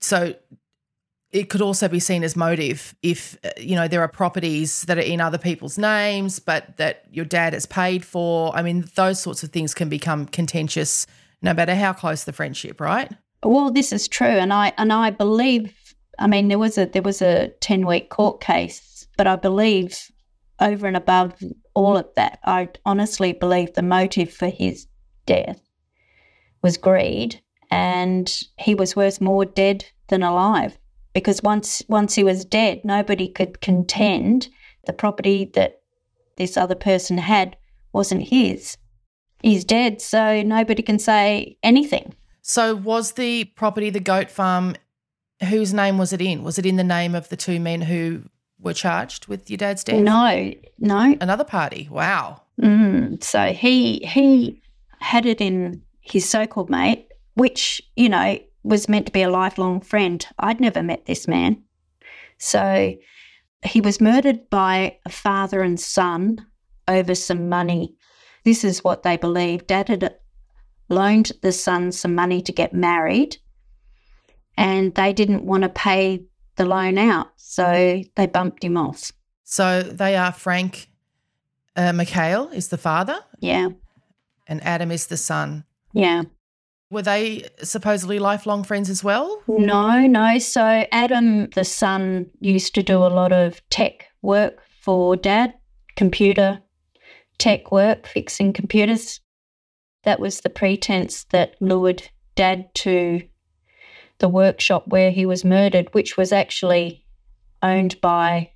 [0.00, 0.34] So
[1.30, 4.96] it could also be seen as motive if uh, you know there are properties that
[4.96, 9.20] are in other people's names but that your dad has paid for i mean those
[9.20, 11.06] sorts of things can become contentious
[11.42, 13.12] no matter how close the friendship, right?
[13.42, 15.74] Well, this is true, and I and I believe.
[16.18, 19.96] I mean, there was a there was a ten week court case, but I believe
[20.60, 21.34] over and above
[21.74, 24.86] all of that, I honestly believe the motive for his
[25.26, 25.60] death
[26.62, 27.40] was greed,
[27.70, 30.78] and he was worth more dead than alive.
[31.12, 34.48] Because once once he was dead, nobody could contend
[34.86, 35.80] the property that
[36.36, 37.56] this other person had
[37.92, 38.76] wasn't his
[39.42, 42.14] he's dead, so nobody can say anything.
[42.42, 44.76] So, was the property, the goat farm,
[45.48, 46.42] whose name was it in?
[46.42, 48.22] Was it in the name of the two men who
[48.60, 50.00] were charged with your dad's death?
[50.00, 51.16] No, no.
[51.20, 51.88] Another party.
[51.90, 52.42] Wow.
[52.60, 54.62] Mm, so he he
[55.00, 59.80] had it in his so-called mate, which you know was meant to be a lifelong
[59.80, 60.26] friend.
[60.38, 61.62] I'd never met this man,
[62.38, 62.94] so
[63.64, 66.46] he was murdered by a father and son
[66.86, 67.96] over some money
[68.48, 69.66] this is what they believe.
[69.66, 70.16] Dad had
[70.88, 73.36] loaned the son some money to get married,
[74.56, 76.24] and they didn't want to pay
[76.56, 79.12] the loan out, so they bumped him off.
[79.44, 80.88] So they are Frank
[81.76, 83.18] uh, Mikhail is the father.
[83.38, 83.68] Yeah.
[84.46, 85.64] And Adam is the son.
[85.98, 86.22] Yeah.
[86.90, 89.42] Were they supposedly lifelong friends as well?
[89.48, 90.38] No, no.
[90.38, 95.54] So Adam, the son, used to do a lot of tech work for dad,
[95.96, 96.60] computer
[97.38, 99.20] tech work, fixing computers.
[100.04, 103.22] That was the pretense that lured Dad to
[104.18, 107.04] the workshop where he was murdered, which was actually
[107.60, 108.52] owned by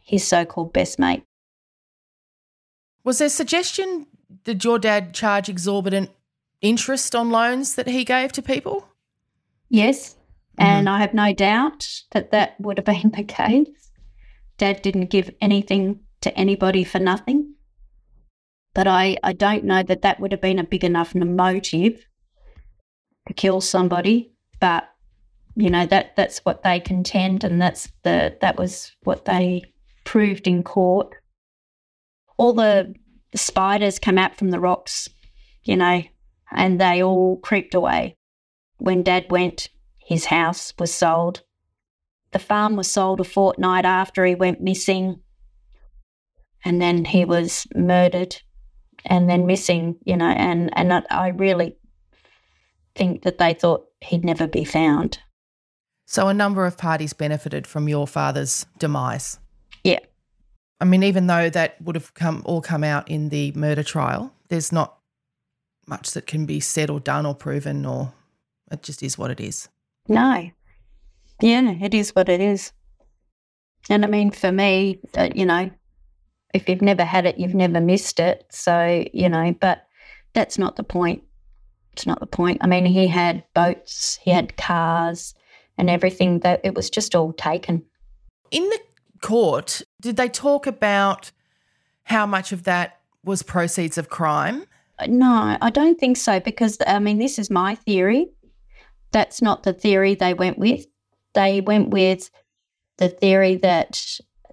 [0.00, 1.22] his so called best mate.
[3.04, 4.06] Was there suggestion
[4.42, 6.10] did your dad charge exorbitant
[6.64, 8.88] interest on loans that he gave to people?
[9.68, 10.14] Yes.
[10.14, 10.62] Mm-hmm.
[10.62, 13.68] And I have no doubt that that would have been the case.
[14.58, 17.54] Dad didn't give anything to anybody for nothing.
[18.74, 22.06] But I, I don't know that that would have been a big enough motive
[23.28, 24.32] to kill somebody.
[24.60, 24.88] But
[25.56, 29.62] you know that that's what they contend, and that's the that was what they
[30.04, 31.14] proved in court.
[32.36, 32.94] All the,
[33.30, 35.08] the spiders come out from the rocks,
[35.62, 36.02] you know,
[36.54, 38.16] and they all creeped away.
[38.78, 41.42] When Dad went, his house was sold.
[42.32, 45.20] The farm was sold a fortnight after he went missing,
[46.64, 48.36] and then he was murdered
[49.04, 51.76] and then missing, you know, and, and I really
[52.94, 55.18] think that they thought he'd never be found.
[56.06, 59.38] So a number of parties benefited from your father's demise.
[59.82, 60.00] Yeah.
[60.80, 64.32] I mean, even though that would have come all come out in the murder trial,
[64.48, 64.98] there's not
[65.86, 68.12] much that can be said or done or proven, or
[68.70, 69.68] it just is what it is.
[70.08, 70.50] No.
[71.40, 72.72] Yeah, it is what it is.
[73.90, 75.70] And I mean, for me, uh, you know,
[76.54, 78.46] if you've never had it, you've never missed it.
[78.50, 79.86] So, you know, but
[80.32, 81.22] that's not the point.
[81.92, 82.58] It's not the point.
[82.60, 85.34] I mean, he had boats, he had cars
[85.76, 87.84] and everything that it was just all taken.
[88.50, 88.80] In the
[89.20, 91.30] court, did they talk about
[92.04, 94.66] how much of that was proceeds of crime?
[95.06, 98.28] No, I don't think so because I mean, this is my theory.
[99.12, 100.86] That's not the theory they went with.
[101.34, 102.30] They went with
[102.98, 104.00] the theory that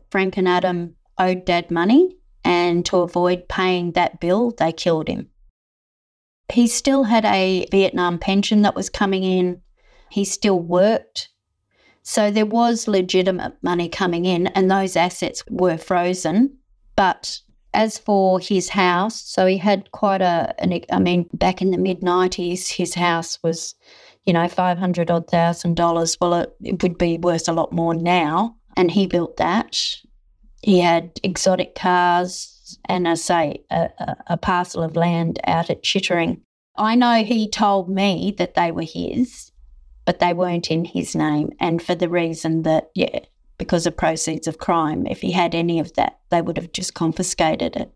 [0.09, 5.29] Frank and Adam owed dad money, and to avoid paying that bill, they killed him.
[6.51, 9.61] He still had a Vietnam pension that was coming in.
[10.09, 11.29] he still worked.
[12.03, 16.57] So there was legitimate money coming in, and those assets were frozen.
[16.95, 17.39] But
[17.74, 21.78] as for his house, so he had quite a, an, I mean, back in the
[21.78, 23.76] mid 90s, his house was,
[24.26, 26.17] you know, 500 odd thousand dollars.
[26.19, 28.55] Well, it, it would be worth a lot more now.
[28.76, 29.78] And he built that.
[30.61, 35.84] He had exotic cars and, I say, a, a, a parcel of land out at
[35.84, 36.41] Chittering.
[36.78, 39.51] I know he told me that they were his,
[40.05, 41.51] but they weren't in his name.
[41.59, 43.19] And for the reason that, yeah,
[43.62, 45.05] because of proceeds of crime.
[45.05, 47.93] If he had any of that, they would have just confiscated it.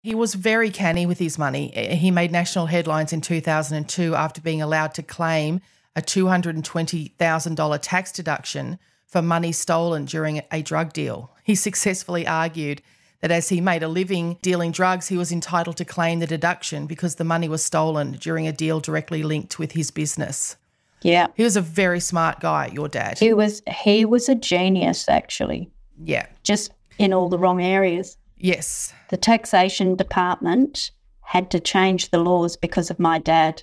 [0.00, 1.72] He was very canny with his money.
[1.74, 5.60] Eh, eh, he made national headlines in 2002 after being allowed to claim
[5.96, 11.34] a $220,000 tax deduction for money stolen during a drug deal.
[11.42, 12.80] He successfully argued
[13.20, 16.86] that as he made a living dealing drugs, he was entitled to claim the deduction
[16.86, 20.56] because the money was stolen during a deal directly linked with his business.
[21.02, 21.28] Yeah.
[21.36, 23.18] He was a very smart guy, your dad.
[23.18, 25.70] He was he was a genius actually.
[26.02, 26.26] Yeah.
[26.42, 28.16] Just in all the wrong areas.
[28.36, 28.92] Yes.
[29.08, 30.90] The taxation department
[31.22, 33.62] had to change the laws because of my dad.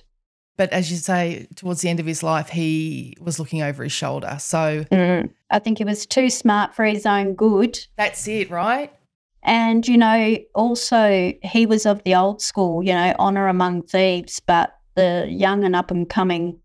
[0.56, 3.92] But as you say, towards the end of his life, he was looking over his
[3.92, 4.36] shoulder.
[4.40, 5.28] So mm.
[5.50, 7.78] I think he was too smart for his own good.
[7.96, 8.90] That's it, right?
[9.42, 14.40] And, you know, also he was of the old school, you know, honour among thieves,
[14.40, 16.58] but the young and up and coming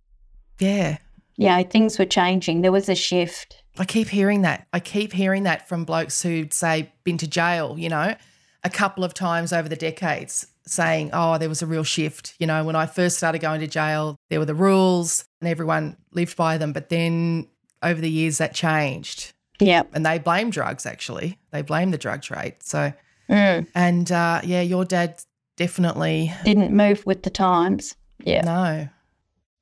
[0.61, 0.97] yeah.
[1.37, 2.61] Yeah, things were changing.
[2.61, 3.63] There was a shift.
[3.77, 4.67] I keep hearing that.
[4.73, 8.15] I keep hearing that from blokes who'd say been to jail, you know,
[8.63, 12.35] a couple of times over the decades saying, oh, there was a real shift.
[12.37, 15.97] You know, when I first started going to jail, there were the rules and everyone
[16.11, 16.73] lived by them.
[16.73, 17.47] But then
[17.81, 19.33] over the years, that changed.
[19.59, 19.83] Yeah.
[19.93, 21.39] And they blame drugs, actually.
[21.51, 22.55] They blame the drug trade.
[22.59, 22.93] So,
[23.29, 23.67] mm.
[23.73, 25.23] and uh, yeah, your dad
[25.55, 27.95] definitely didn't move with the times.
[28.23, 28.41] Yeah.
[28.41, 28.89] No.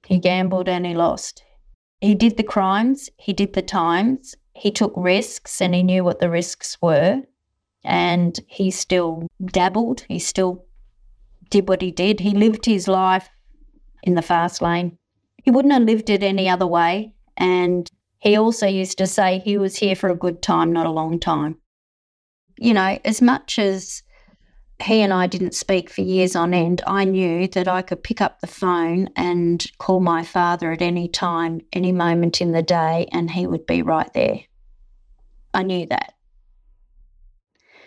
[0.10, 1.44] He gambled and he lost.
[2.02, 6.20] He did the crimes, he did the times, he took risks and he knew what
[6.20, 7.22] the risks were.
[7.84, 10.66] And he still dabbled, he still
[11.52, 12.22] did what he did.
[12.22, 13.30] He lived his life
[14.02, 14.98] in the fast lane.
[15.44, 17.14] He wouldn't have lived it any other way.
[17.38, 17.88] And
[18.18, 21.20] he also used to say he was here for a good time, not a long
[21.20, 21.60] time.
[22.58, 24.02] You know, as much as
[24.82, 28.22] he and I didn't speak for years on end, I knew that I could pick
[28.22, 33.08] up the phone and call my father at any time, any moment in the day,
[33.12, 34.42] and he would be right there.
[35.54, 36.14] I knew that.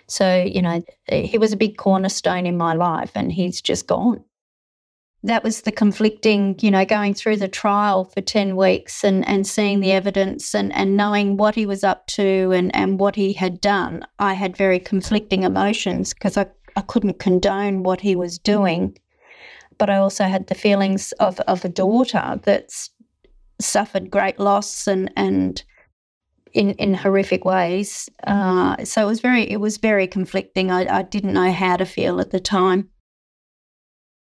[0.07, 4.25] So, you know, he was a big cornerstone in my life, and he's just gone.
[5.23, 9.47] That was the conflicting, you know, going through the trial for 10 weeks and, and
[9.47, 13.33] seeing the evidence and, and knowing what he was up to and, and what he
[13.33, 14.05] had done.
[14.19, 18.97] I had very conflicting emotions because I I couldn't condone what he was doing,
[19.79, 22.91] but I also had the feelings of, of a daughter that's
[23.61, 25.63] suffered great loss and and
[26.53, 28.09] in in horrific ways.
[28.27, 30.71] Uh, so it was very it was very conflicting.
[30.71, 32.89] I, I didn't know how to feel at the time.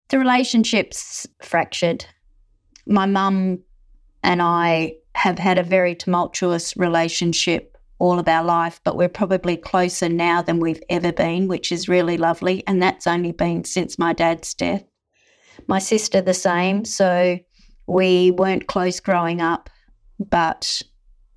[0.08, 2.06] The relationships fractured.
[2.86, 3.60] My mum
[4.22, 9.56] and I have had a very tumultuous relationship all of our life, but we're probably
[9.56, 12.62] closer now than we've ever been, which is really lovely.
[12.66, 14.84] And that's only been since my dad's death.
[15.68, 16.84] My sister, the same.
[16.84, 17.38] So
[17.86, 19.70] we weren't close growing up,
[20.18, 20.82] but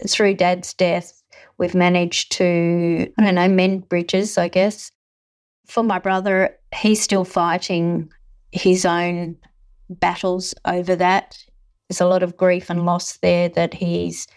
[0.08, 1.22] through dad's death,
[1.58, 4.92] we've managed to, I don't know, mend bridges, I guess.
[5.68, 8.12] For my brother, he's still fighting
[8.52, 9.38] his own
[9.90, 11.38] battles over that.
[11.90, 14.28] There's a lot of grief and loss there that he's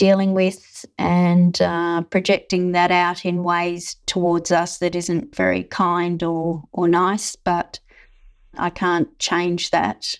[0.00, 6.22] dealing with and uh, projecting that out in ways towards us that isn't very kind
[6.22, 7.78] or, or nice, but
[8.56, 10.14] I can't change that.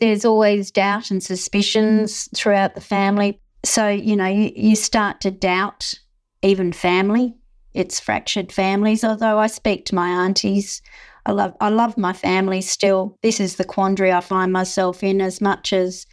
[0.00, 3.40] There's always doubt and suspicions throughout the family.
[3.64, 5.94] So, you know, you, you start to doubt
[6.42, 7.36] even family.
[7.74, 10.82] It's fractured families, although I speak to my aunties.
[11.24, 13.16] I love I love my family still.
[13.22, 16.04] This is the quandary I find myself in as much as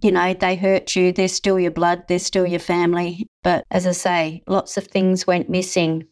[0.00, 3.26] you know, they hurt you, they're still your blood, they're still your family.
[3.42, 6.06] But as I say, lots of things went missing.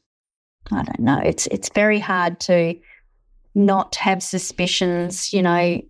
[0.73, 1.21] I don't know.
[1.23, 2.75] It's it's very hard to
[3.55, 5.81] not have suspicions, you know,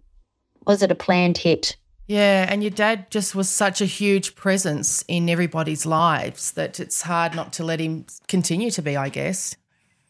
[0.66, 1.76] was it a planned hit?
[2.06, 7.02] Yeah, and your dad just was such a huge presence in everybody's lives that it's
[7.02, 9.56] hard not to let him continue to be, I guess.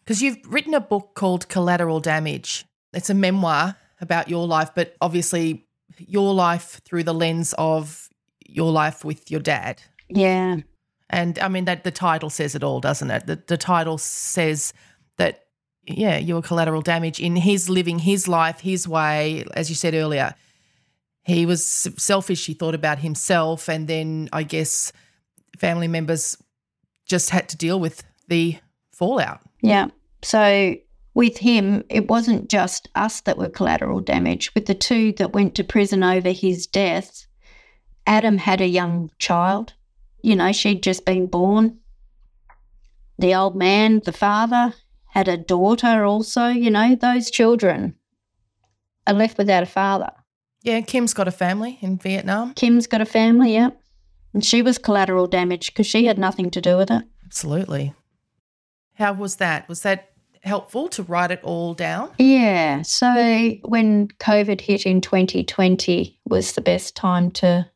[0.04, 2.64] Because you've written a book called Collateral Damage.
[2.92, 5.63] It's a memoir about your life, but obviously
[5.98, 8.08] your life through the lens of
[8.46, 9.82] your life with your dad.
[10.08, 10.58] Yeah.
[11.10, 13.26] And I mean that the title says it all, doesn't it?
[13.26, 14.72] The, the title says
[15.16, 15.46] that
[15.86, 19.94] yeah, you were collateral damage in his living his life his way, as you said
[19.94, 20.34] earlier.
[21.24, 21.64] he was
[21.96, 22.46] selfish.
[22.46, 24.92] He thought about himself, and then I guess
[25.58, 26.36] family members
[27.06, 28.58] just had to deal with the
[28.92, 29.40] fallout.
[29.60, 29.88] Yeah.
[30.22, 30.76] So
[31.14, 34.52] with him, it wasn't just us that were collateral damage.
[34.54, 37.26] With the two that went to prison over his death,
[38.06, 39.74] Adam had a young child.
[40.22, 41.78] You know, she'd just been born.
[43.18, 44.74] The old man, the father,
[45.06, 46.48] had a daughter also.
[46.48, 47.94] You know, those children
[49.06, 50.10] are left without a father.
[50.62, 52.54] Yeah, Kim's got a family in Vietnam.
[52.54, 53.70] Kim's got a family, yeah.
[54.32, 57.04] And she was collateral damage because she had nothing to do with it.
[57.24, 57.94] Absolutely.
[58.94, 59.68] How was that?
[59.68, 60.13] Was that
[60.44, 62.10] helpful to write it all down?
[62.18, 62.82] Yeah.
[62.82, 67.70] So when COVID hit in 2020 was the best time to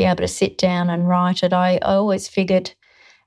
[0.00, 1.52] be able to sit down and write it.
[1.52, 2.72] I, I always figured,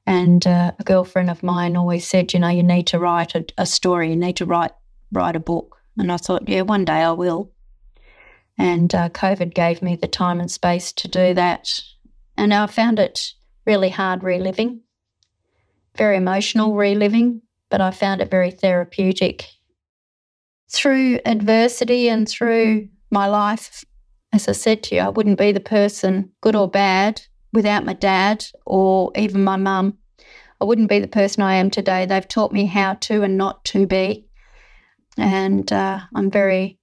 [0.07, 3.45] and uh, a girlfriend of mine always said, you know, you need to write a,
[3.59, 4.71] a story, you need to write
[5.11, 5.77] write a book.
[5.99, 7.51] And I thought, yeah, one day I will.
[8.57, 11.79] And uh, COVID gave me the time and space to do that.
[12.35, 13.33] And I found it
[13.67, 14.81] really hard reliving,
[15.95, 17.43] very emotional reliving,
[17.73, 19.49] but I found it very therapeutic.
[20.71, 23.83] Through adversity and through my life,
[24.31, 27.93] as I said to you, I wouldn't be the person, good or bad, without my
[27.93, 29.97] dad or even my mum.
[30.61, 32.05] I wouldn't be the person I am today.
[32.05, 34.27] They've taught me how to and not to be.
[35.17, 36.77] And uh, I'm very,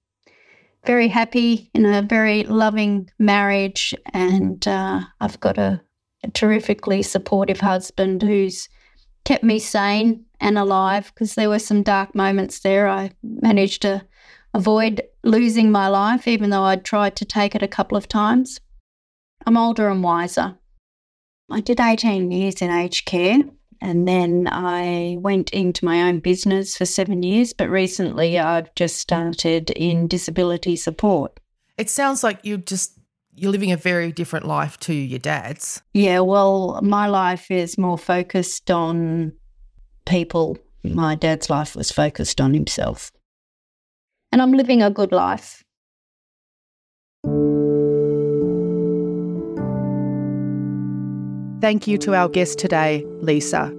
[0.85, 3.93] very happy in a very loving marriage.
[4.13, 5.81] And uh, I've got a,
[6.21, 8.67] a terrifically supportive husband who's
[9.23, 12.87] kept me sane and alive because there were some dark moments there.
[12.87, 14.05] I managed to
[14.53, 18.59] avoid losing my life, even though I'd tried to take it a couple of times.
[19.45, 20.57] I'm older and wiser.
[21.49, 23.41] I did 18 years in aged care
[23.81, 28.97] and then I went into my own business for seven years, but recently I've just
[28.97, 31.39] started in disability support.
[31.77, 32.93] It sounds like you just
[33.35, 35.81] you're living a very different life to your dad's.
[35.93, 39.33] Yeah, well, my life is more focused on
[40.05, 40.57] people.
[40.83, 40.95] Hmm.
[40.95, 43.11] My dad's life was focused on himself.
[44.31, 45.63] And I'm living a good life.
[51.61, 53.75] Thank you to our guest today, Lisa.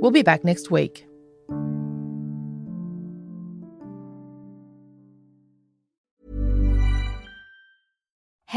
[0.00, 1.09] We'll be back next week.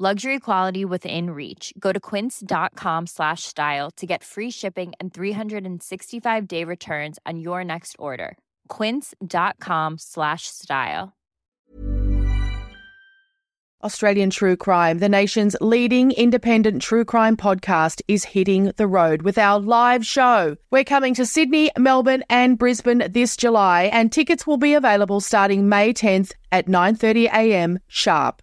[0.00, 1.74] Luxury quality within reach.
[1.76, 7.64] Go to quince.com slash style to get free shipping and 365 day returns on your
[7.64, 8.38] next order.
[8.68, 11.16] Quince.com slash style.
[13.82, 19.36] Australian True Crime, the nation's leading independent true crime podcast, is hitting the road with
[19.36, 20.56] our live show.
[20.70, 25.68] We're coming to Sydney, Melbourne, and Brisbane this July, and tickets will be available starting
[25.68, 27.80] May 10th at 9:30 a.m.
[27.88, 28.42] sharp.